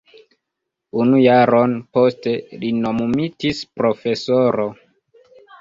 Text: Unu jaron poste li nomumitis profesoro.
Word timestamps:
Unu 1.01 1.19
jaron 1.25 1.75
poste 1.97 2.33
li 2.63 2.71
nomumitis 2.87 3.63
profesoro. 3.81 4.71